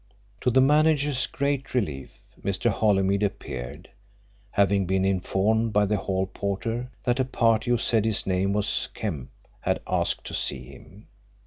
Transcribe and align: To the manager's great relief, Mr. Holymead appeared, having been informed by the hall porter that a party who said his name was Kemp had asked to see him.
To 0.39 0.49
the 0.49 0.61
manager's 0.61 1.27
great 1.27 1.75
relief, 1.75 2.23
Mr. 2.43 2.71
Holymead 2.71 3.21
appeared, 3.21 3.91
having 4.49 4.87
been 4.87 5.05
informed 5.05 5.73
by 5.73 5.85
the 5.85 5.97
hall 5.97 6.25
porter 6.25 6.89
that 7.03 7.19
a 7.19 7.23
party 7.23 7.69
who 7.69 7.77
said 7.77 8.05
his 8.05 8.25
name 8.25 8.51
was 8.51 8.89
Kemp 8.95 9.29
had 9.59 9.79
asked 9.85 10.25
to 10.25 10.33
see 10.33 10.63
him. 10.63 11.05